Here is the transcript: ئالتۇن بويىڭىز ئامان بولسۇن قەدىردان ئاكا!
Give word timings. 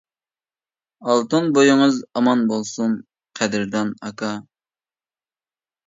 ئالتۇن 1.11 1.51
بويىڭىز 1.59 2.01
ئامان 2.21 2.43
بولسۇن 2.55 2.99
قەدىردان 3.41 3.97
ئاكا! 4.11 4.35